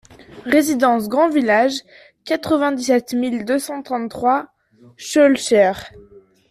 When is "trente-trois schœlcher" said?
3.83-5.73